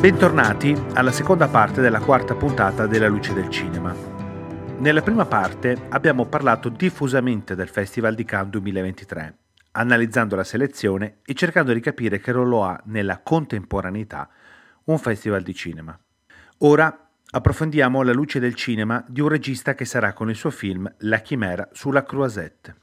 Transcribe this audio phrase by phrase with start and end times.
[0.00, 3.94] Bentornati alla seconda parte della quarta puntata della Luce del Cinema.
[4.78, 9.36] Nella prima parte abbiamo parlato diffusamente del Festival di Cannes 2023,
[9.72, 14.30] analizzando la selezione e cercando di capire che ruolo ha nella contemporaneità
[14.84, 16.00] un festival di cinema.
[16.60, 20.90] Ora approfondiamo la luce del cinema di un regista che sarà con il suo film
[21.00, 22.74] La Chimera sulla Croisette.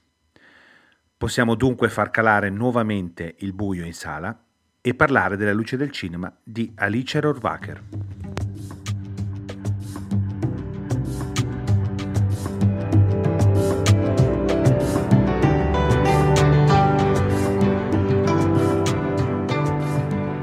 [1.18, 4.40] Possiamo dunque far calare nuovamente il buio in sala
[4.82, 8.37] e parlare della luce del cinema di Alice Rohrwacher.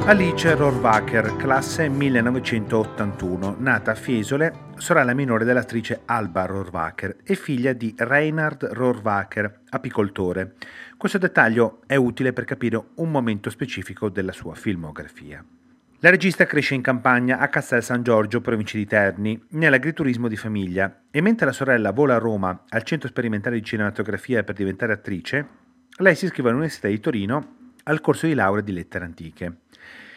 [0.07, 7.95] Alice Rohrwacher, classe 1981, nata a Fiesole, sorella minore dell'attrice Alba Rohrwacher e figlia di
[7.97, 10.57] Reinhard Rohrwacher, apicoltore.
[10.99, 15.43] Questo dettaglio è utile per capire un momento specifico della sua filmografia.
[16.01, 21.05] La regista cresce in campagna a Castel San Giorgio, provincia di Terni, nell'agriturismo di famiglia
[21.11, 25.49] e mentre la sorella vola a Roma al centro sperimentale di cinematografia per diventare attrice,
[25.97, 29.57] lei si iscrive all'Università di Torino al corso di laurea di lettere antiche.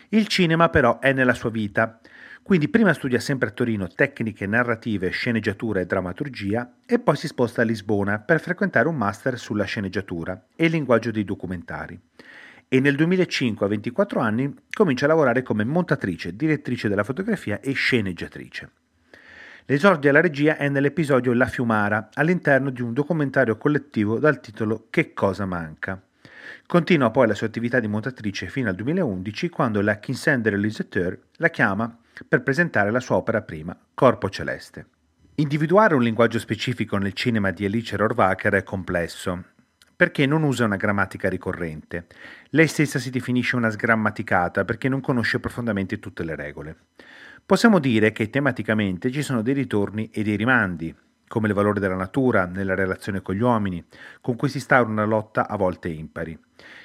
[0.10, 2.00] Il cinema però è nella sua vita,
[2.48, 7.62] quindi prima studia sempre a Torino tecniche narrative, sceneggiatura e drammaturgia e poi si sposta
[7.62, 12.00] a Lisbona per frequentare un master sulla sceneggiatura e il linguaggio dei documentari.
[12.70, 17.74] E nel 2005, a 24 anni, comincia a lavorare come montatrice, direttrice della fotografia e
[17.74, 18.70] sceneggiatrice.
[19.66, 25.12] L'esordio alla regia è nell'episodio La Fiumara, all'interno di un documentario collettivo dal titolo Che
[25.12, 26.02] cosa manca.
[26.66, 31.50] Continua poi la sua attività di montatrice fino al 2011 quando la Kinsender Liseteur la
[31.50, 34.88] chiama per presentare la sua opera prima, Corpo Celeste.
[35.36, 39.44] Individuare un linguaggio specifico nel cinema di Alice Rohrwacher è complesso,
[39.96, 42.08] perché non usa una grammatica ricorrente.
[42.50, 46.76] Lei stessa si definisce una sgrammaticata perché non conosce profondamente tutte le regole.
[47.46, 50.94] Possiamo dire che tematicamente ci sono dei ritorni e dei rimandi,
[51.28, 53.86] come il valore della natura nella relazione con gli uomini,
[54.22, 56.38] con cui si instaura una lotta a volte impari.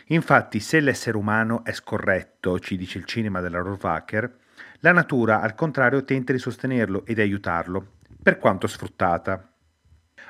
[0.06, 4.38] Infatti, se l'essere umano è scorretto, ci dice il cinema della Rohrwacher,
[4.80, 7.92] la natura al contrario tenta di sostenerlo e di aiutarlo,
[8.22, 9.46] per quanto sfruttata.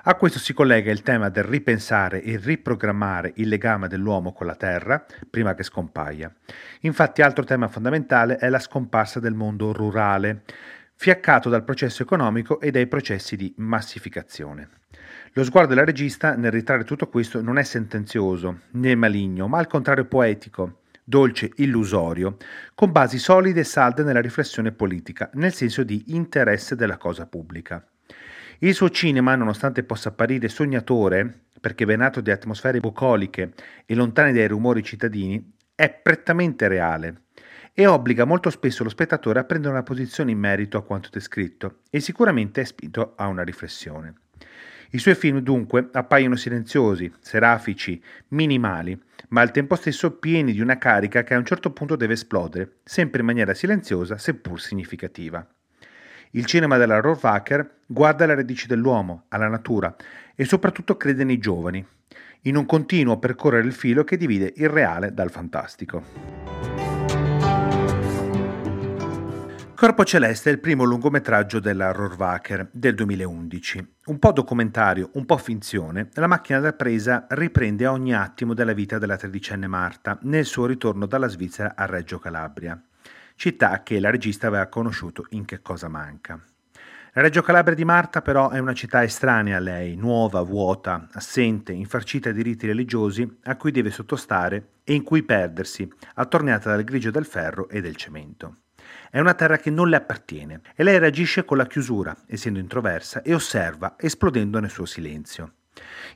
[0.04, 4.56] A questo si collega il tema del ripensare e riprogrammare il legame dell'uomo con la
[4.56, 6.34] terra prima che scompaia.
[6.80, 10.42] Infatti altro tema fondamentale è la scomparsa del mondo rurale,
[11.02, 14.68] fiaccato dal processo economico e dai processi di massificazione.
[15.32, 19.66] Lo sguardo della regista nel ritrarre tutto questo non è sentenzioso né maligno, ma al
[19.66, 22.36] contrario poetico, dolce, illusorio,
[22.76, 27.84] con basi solide e salde nella riflessione politica, nel senso di interesse della cosa pubblica.
[28.60, 33.54] Il suo cinema, nonostante possa apparire sognatore, perché venato di atmosfere bucoliche
[33.86, 37.21] e lontane dai rumori cittadini, è prettamente reale
[37.74, 41.78] e obbliga molto spesso lo spettatore a prendere una posizione in merito a quanto descritto
[41.90, 44.14] e sicuramente è spinto a una riflessione.
[44.90, 50.76] I suoi film dunque appaiono silenziosi, serafici, minimali, ma al tempo stesso pieni di una
[50.76, 55.46] carica che a un certo punto deve esplodere, sempre in maniera silenziosa seppur significativa.
[56.32, 59.94] Il cinema della Rohrwacher guarda alle radici dell'uomo, alla natura
[60.34, 61.84] e soprattutto crede nei giovani,
[62.42, 66.61] in un continuo percorrere il filo che divide il reale dal fantastico.
[69.82, 73.94] Corpo Celeste è il primo lungometraggio della Rohrwacher del 2011.
[74.04, 78.98] Un po' documentario, un po' finzione, la macchina da presa riprende ogni attimo della vita
[78.98, 82.80] della tredicenne Marta nel suo ritorno dalla Svizzera a Reggio Calabria,
[83.34, 86.40] città che la regista aveva conosciuto in Che cosa manca.
[87.14, 91.72] La Reggio Calabria di Marta però è una città estranea a lei, nuova, vuota, assente,
[91.72, 97.10] infarcita di riti religiosi a cui deve sottostare e in cui perdersi, attorniata dal grigio
[97.10, 98.58] del ferro e del cemento.
[99.10, 103.22] È una terra che non le appartiene e lei reagisce con la chiusura, essendo introversa,
[103.22, 105.52] e osserva, esplodendo nel suo silenzio.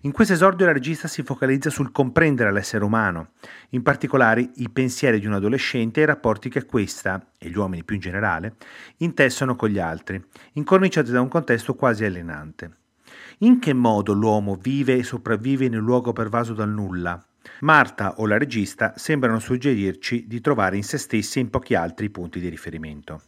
[0.03, 3.31] In questo esordio la regista si focalizza sul comprendere l'essere umano,
[3.71, 7.83] in particolare i pensieri di un adolescente e i rapporti che questa, e gli uomini
[7.83, 8.57] più in generale,
[8.99, 10.23] intessono con gli altri,
[10.53, 12.71] incorniciati da un contesto quasi alienante.
[13.39, 17.23] In che modo l'uomo vive e sopravvive in un luogo pervaso dal nulla,
[17.61, 22.11] Marta o la regista sembrano suggerirci di trovare in se stessi e in pochi altri
[22.11, 23.23] punti di riferimento.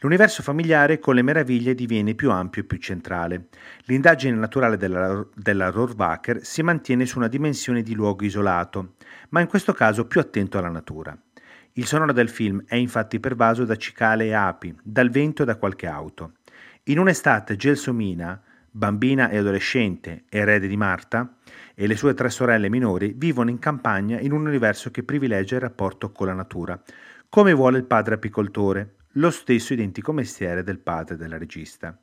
[0.00, 3.48] L'universo familiare con le meraviglie diviene più ampio e più centrale.
[3.84, 8.94] L'indagine naturale della, della Rohrwacher si mantiene su una dimensione di luogo isolato,
[9.30, 11.16] ma in questo caso più attento alla natura.
[11.72, 15.56] Il sonoro del film è infatti pervaso da cicale e api, dal vento e da
[15.56, 16.34] qualche auto.
[16.84, 18.40] In un'estate gelsomina,
[18.70, 21.36] bambina e adolescente, erede di Marta,
[21.74, 25.60] e le sue tre sorelle minori vivono in campagna in un universo che privilegia il
[25.62, 26.80] rapporto con la natura,
[27.28, 31.98] come vuole il padre apicoltore, lo stesso identico mestiere del padre della regista,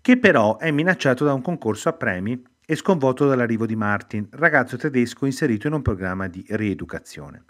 [0.00, 4.76] che però è minacciato da un concorso a premi e sconvolto dall'arrivo di Martin, ragazzo
[4.76, 7.44] tedesco inserito in un programma di rieducazione.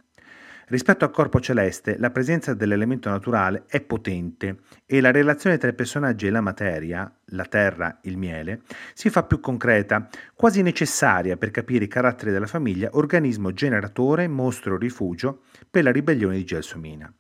[0.66, 5.75] Rispetto al corpo celeste, la presenza dell'elemento naturale è potente e la relazione tra i
[5.75, 8.62] personaggi e la materia, la terra, il miele,
[8.94, 14.78] si fa più concreta, quasi necessaria per capire i caratteri della famiglia, organismo generatore, mostro
[14.78, 17.12] rifugio per la ribellione di Gelsomina.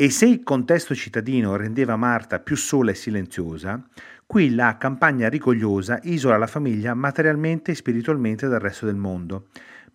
[0.00, 3.84] E se il contesto cittadino rendeva Marta più sola e silenziosa,
[4.26, 9.46] qui la campagna rigogliosa isola la famiglia materialmente e spiritualmente dal resto del mondo,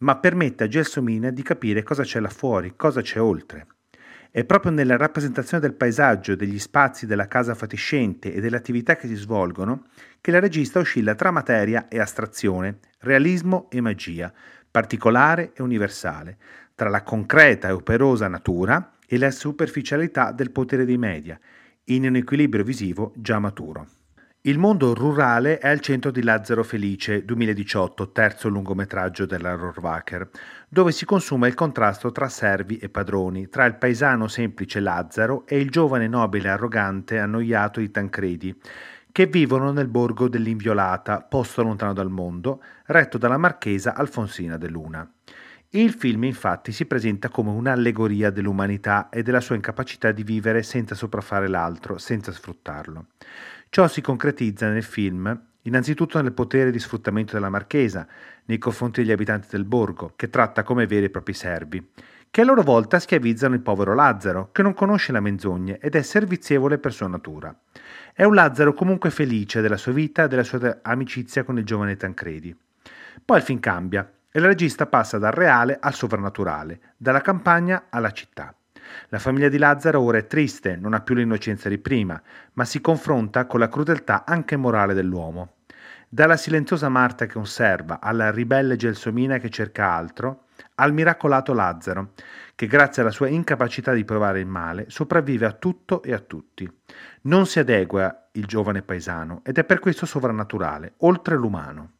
[0.04, 3.68] ma permette a Gelsomina di capire cosa c'è là fuori, cosa c'è oltre.
[4.30, 9.08] È proprio nella rappresentazione del paesaggio, degli spazi della casa fatiscente e delle attività che
[9.08, 9.86] si svolgono
[10.20, 14.34] che la regista oscilla tra materia e astrazione, realismo e magia,
[14.70, 16.38] particolare e universale,
[16.76, 21.40] tra la concreta e operosa natura e la superficialità del potere dei media,
[21.86, 24.03] in un equilibrio visivo già maturo.
[24.45, 30.30] Il mondo rurale è al centro di Lazzaro Felice 2018, terzo lungometraggio della Rohrwacher,
[30.68, 35.60] dove si consuma il contrasto tra servi e padroni, tra il paesano semplice Lazzaro e
[35.60, 38.54] il giovane nobile arrogante annoiato di Tancredi,
[39.13, 45.10] che vivono nel borgo dell'Inviolata, posto lontano dal mondo, retto dalla marchesa Alfonsina de Luna.
[45.69, 50.96] Il film infatti si presenta come un'allegoria dell'umanità e della sua incapacità di vivere senza
[50.96, 53.06] sopraffare l'altro, senza sfruttarlo.
[53.74, 58.06] Ciò si concretizza nel film innanzitutto nel potere di sfruttamento della marchesa
[58.46, 61.84] nei confronti degli abitanti del borgo, che tratta come veri e propri servi,
[62.30, 66.04] che a loro volta schiavizzano il povero Lazzaro, che non conosce la menzogna ed è
[66.04, 67.52] servizievole per sua natura.
[68.14, 71.98] È un Lazzaro comunque felice della sua vita e della sua amicizia con il giovane
[71.98, 72.56] Tancredi.
[73.25, 78.12] Poi il film cambia e la regista passa dal reale al sovrannaturale, dalla campagna alla
[78.12, 78.54] città.
[79.10, 82.22] La famiglia di Lazzaro ora è triste, non ha più l'innocenza di prima,
[82.54, 85.56] ma si confronta con la crudeltà anche morale dell'uomo.
[86.10, 90.44] Dalla silenziosa Marta che osserva, alla ribelle Gelsomina che cerca altro,
[90.76, 92.12] al miracolato Lazzaro,
[92.56, 96.72] che grazie alla sua incapacità di provare il male sopravvive a tutto e a tutti.
[97.22, 101.92] Non si adegua il giovane paesano ed è per questo sovrannaturale, oltre l'umano.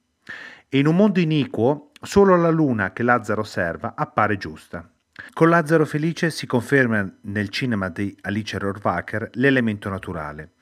[0.70, 4.88] E in un mondo iniquo, solo la luna che Lazzaro osserva appare giusta.
[5.32, 10.54] Con Lazzaro Felice si conferma nel cinema di Alice Rohrwacher l'elemento naturale.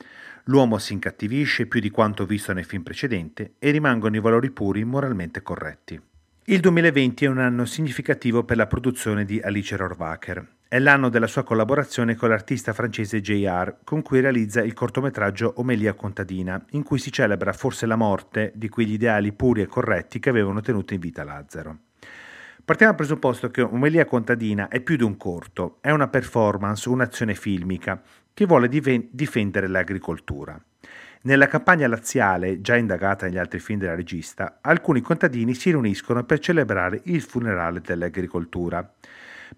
[0.44, 4.84] L'uomo si incattivisce più di quanto visto nei film precedenti e rimangono i valori puri
[4.84, 5.98] moralmente corretti.
[6.44, 10.46] Il 2020 è un anno significativo per la produzione di Alice Rohrwacher.
[10.68, 15.94] È l'anno della sua collaborazione con l'artista francese JR, con cui realizza il cortometraggio Omelia
[15.94, 20.28] contadina, in cui si celebra forse la morte di quegli ideali puri e corretti che
[20.28, 21.78] avevano tenuto in vita Lazzaro.
[22.64, 27.34] Partiamo dal presupposto che Omelia contadina è più di un corto, è una performance, un'azione
[27.34, 28.00] filmica
[28.32, 30.62] che vuole diven- difendere l'agricoltura.
[31.22, 36.38] Nella campagna laziale, già indagata negli altri film della regista, alcuni contadini si riuniscono per
[36.38, 38.92] celebrare il funerale dell'agricoltura.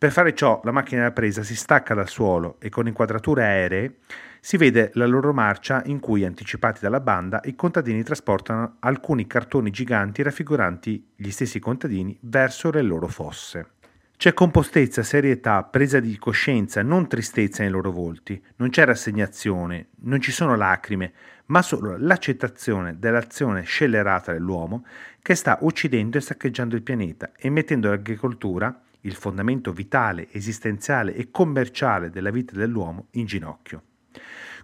[0.05, 3.95] Per fare ciò, la macchina da presa si stacca dal suolo e con inquadrature aeree
[4.39, 9.71] si vede la loro marcia in cui, anticipati dalla banda, i contadini trasportano alcuni cartoni
[9.71, 13.69] giganti raffiguranti gli stessi contadini verso le loro fosse.
[14.15, 20.21] C'è compostezza, serietà, presa di coscienza, non tristezza nei loro volti, non c'è rassegnazione, non
[20.21, 21.15] ci sono lacrime,
[21.47, 24.85] ma solo l'accettazione dell'azione scellerata dell'uomo
[25.23, 31.31] che sta uccidendo e saccheggiando il pianeta e mettendo l'agricoltura il fondamento vitale, esistenziale e
[31.31, 33.83] commerciale della vita dell'uomo in ginocchio.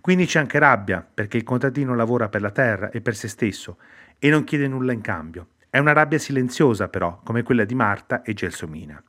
[0.01, 3.79] Quindi c'è anche rabbia, perché il contadino lavora per la terra e per se stesso
[4.19, 5.49] e non chiede nulla in cambio.
[5.69, 9.03] È una rabbia silenziosa, però, come quella di Marta e Gelsomina.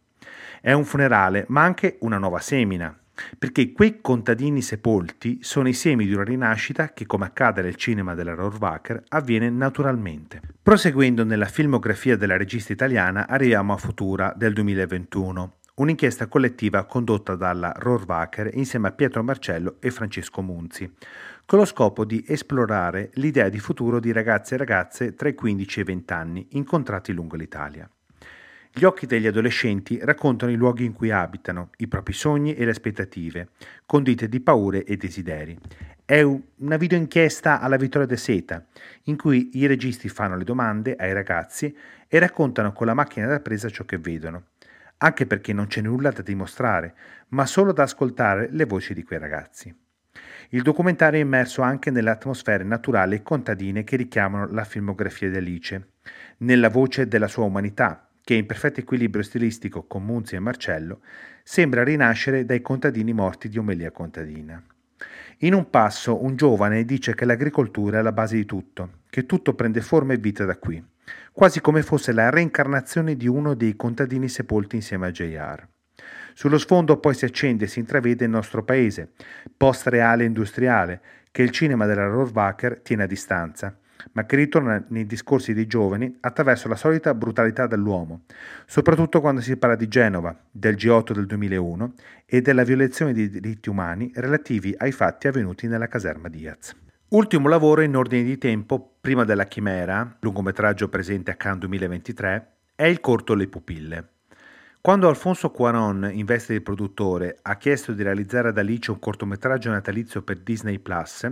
[0.59, 2.95] È un funerale, ma anche una nuova semina,
[3.37, 8.13] perché quei contadini sepolti sono i semi di una rinascita che, come accade nel cinema
[8.13, 10.50] della Rohrwacher, avviene naturalmente.
[10.63, 17.73] Proseguendo nella filmografia della regista italiana, arriviamo a Futura del 2021, un'inchiesta collettiva condotta dalla
[17.75, 20.93] Rohrwacher insieme a Pietro Marcello e Francesco Munzi,
[21.47, 25.79] con lo scopo di esplorare l'idea di futuro di ragazze e ragazze tra i 15
[25.79, 27.89] e i 20 anni incontrati lungo l'Italia.
[28.73, 32.71] Gli occhi degli adolescenti raccontano i luoghi in cui abitano, i propri sogni e le
[32.71, 33.49] aspettative,
[33.85, 35.57] condite di paure e desideri.
[36.11, 38.65] È una videoinchiesta alla Vittoria de Seta,
[39.03, 41.73] in cui i registi fanno le domande ai ragazzi
[42.05, 44.47] e raccontano con la macchina da presa ciò che vedono,
[44.97, 46.95] anche perché non c'è nulla da dimostrare,
[47.29, 49.73] ma solo da ascoltare le voci di quei ragazzi.
[50.49, 55.37] Il documentario è immerso anche nelle atmosfere naturali e contadine che richiamano la filmografia di
[55.37, 55.91] Alice,
[56.39, 61.03] nella voce della sua umanità, che in perfetto equilibrio stilistico con Munzi e Marcello,
[61.41, 64.61] sembra rinascere dai contadini morti di Omelia Contadina.
[65.43, 69.55] In un passo un giovane dice che l'agricoltura è la base di tutto, che tutto
[69.55, 70.83] prende forma e vita da qui,
[71.31, 75.67] quasi come fosse la reincarnazione di uno dei contadini sepolti insieme a J.R.
[76.35, 79.13] Sullo sfondo poi si accende e si intravede il nostro paese,
[79.57, 83.75] post-reale industriale, che il cinema della Rohrwacher tiene a distanza,
[84.13, 88.23] ma che ritorna nei discorsi dei giovani attraverso la solita brutalità dell'uomo,
[88.65, 91.93] soprattutto quando si parla di Genova, del G8 del 2001
[92.25, 96.75] e della violazione dei diritti umani relativi ai fatti avvenuti nella caserma Diaz.
[97.09, 102.85] Ultimo lavoro in ordine di tempo prima della Chimera, lungometraggio presente a Cannes 2023, è
[102.85, 104.07] il corto Le pupille.
[104.81, 109.69] Quando Alfonso Cuaron, in veste di produttore, ha chiesto di realizzare ad Alice un cortometraggio
[109.69, 111.29] natalizio per Disney Plus,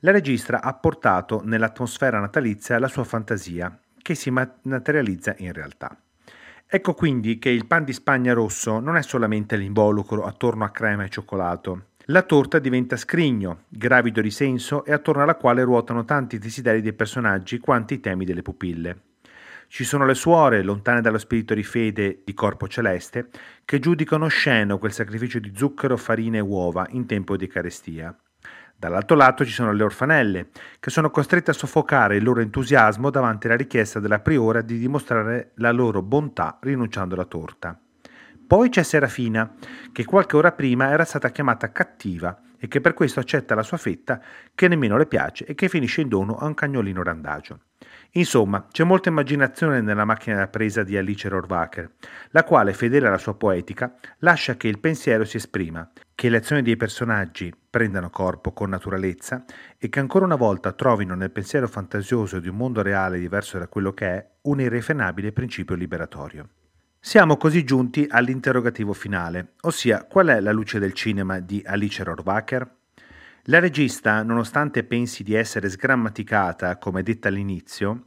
[0.00, 5.96] la regista ha portato nell'atmosfera natalizia la sua fantasia, che si materializza in realtà.
[6.66, 11.04] Ecco quindi che il pan di Spagna rosso non è solamente l'involucro attorno a crema
[11.04, 11.86] e cioccolato.
[12.04, 16.92] La torta diventa scrigno, gravido di senso e attorno alla quale ruotano tanti desideri dei
[16.92, 19.02] personaggi quanti i temi delle pupille.
[19.66, 23.28] Ci sono le suore, lontane dallo spirito di fede di corpo celeste,
[23.64, 28.16] che giudicano sceno quel sacrificio di zucchero, farina e uova in tempo di carestia.
[28.80, 30.48] Dall'altro lato ci sono le orfanelle,
[30.80, 35.50] che sono costrette a soffocare il loro entusiasmo davanti alla richiesta della priora di dimostrare
[35.56, 37.78] la loro bontà rinunciando alla torta.
[38.46, 39.52] Poi c'è Serafina,
[39.92, 43.76] che qualche ora prima era stata chiamata cattiva e che per questo accetta la sua
[43.76, 44.18] fetta
[44.54, 47.58] che nemmeno le piace e che finisce in dono a un cagnolino randagio.
[48.12, 51.92] Insomma, c'è molta immaginazione nella macchina da presa di Alice Rohrwacher,
[52.30, 56.62] la quale, fedele alla sua poetica, lascia che il pensiero si esprima, che le azioni
[56.62, 59.44] dei personaggi prendano corpo con naturalezza
[59.78, 63.68] e che ancora una volta trovino nel pensiero fantasioso di un mondo reale diverso da
[63.68, 66.48] quello che è un irrefrenabile principio liberatorio.
[66.98, 72.76] Siamo così giunti all'interrogativo finale, ossia qual è la luce del cinema di Alice Rohrwacher?
[73.44, 78.02] La regista, nonostante pensi di essere sgrammaticata, come detta all'inizio,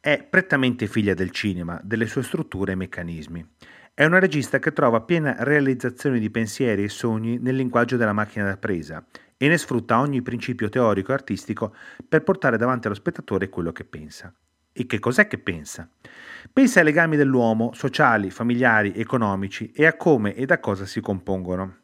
[0.00, 3.48] è prettamente figlia del cinema, delle sue strutture e meccanismi.
[3.96, 8.44] È una regista che trova piena realizzazione di pensieri e sogni nel linguaggio della macchina
[8.44, 11.72] da presa e ne sfrutta ogni principio teorico e artistico
[12.08, 14.34] per portare davanti allo spettatore quello che pensa.
[14.72, 15.88] E che cos'è che pensa?
[16.52, 21.76] Pensa ai legami dell'uomo, sociali, familiari, economici e a come e da cosa si compongono.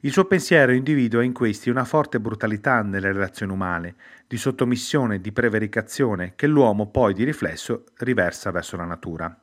[0.00, 3.94] Il suo pensiero individua in questi una forte brutalità nelle relazioni umane,
[4.26, 9.38] di sottomissione, di prevaricazione, che l'uomo poi di riflesso riversa verso la natura.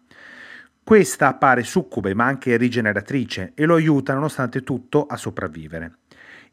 [0.83, 5.99] Questa appare succube ma anche rigeneratrice e lo aiuta nonostante tutto a sopravvivere.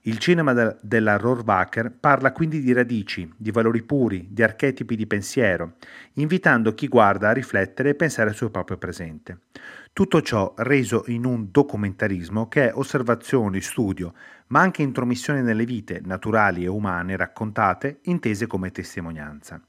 [0.03, 5.07] Il cinema de- della Rohrwacher parla quindi di radici, di valori puri, di archetipi di
[5.07, 5.75] pensiero,
[6.15, 9.41] invitando chi guarda a riflettere e pensare al suo proprio presente.
[9.93, 14.15] Tutto ciò reso in un documentarismo che è osservazione, studio,
[14.49, 19.61] ma anche intromissione nelle vite naturali e umane raccontate, intese come testimonianza.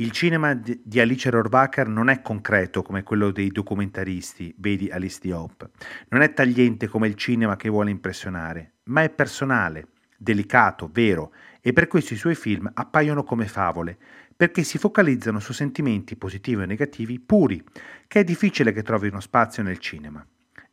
[0.00, 5.68] Il cinema di Alice Rohrwacher non è concreto come quello dei documentaristi, vedi Alice Diop.
[6.10, 11.72] Non è tagliente come il cinema che vuole impressionare, ma è personale, delicato, vero, e
[11.72, 13.98] per questo i suoi film appaiono come favole,
[14.36, 17.60] perché si focalizzano su sentimenti positivi o negativi puri,
[18.06, 20.24] che è difficile che trovino spazio nel cinema.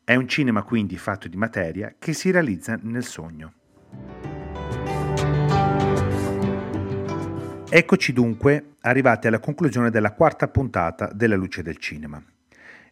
[0.03, 3.53] È un cinema quindi fatto di materia che si realizza nel sogno.
[7.77, 12.23] Eccoci dunque arrivati alla conclusione della quarta puntata della Luce del Cinema.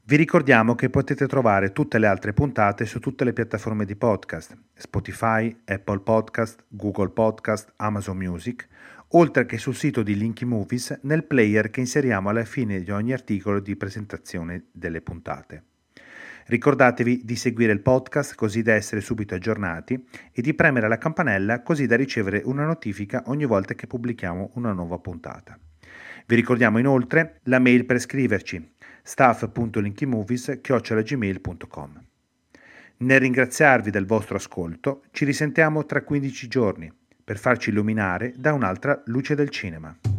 [0.04, 4.58] Vi ricordiamo che potete trovare tutte le altre puntate su tutte le piattaforme di podcast,
[4.74, 8.68] Spotify, Apple Podcast, Google Podcast, Amazon Music,
[9.12, 13.14] oltre che sul sito di Linky Movies nel player che inseriamo alla fine di ogni
[13.14, 15.64] articolo di presentazione delle puntate.
[16.46, 21.62] Ricordatevi di seguire il podcast così da essere subito aggiornati e di premere la campanella
[21.62, 25.58] così da ricevere una notifica ogni volta che pubblichiamo una nuova puntata.
[26.26, 28.72] Vi ricordiamo inoltre la mail per scriverci
[29.04, 32.04] staff.linkymovies.gmail.com
[32.98, 36.90] Nel ringraziarvi del vostro ascolto, ci risentiamo tra 15 giorni
[37.24, 40.13] per farci illuminare da un'altra luce del cinema.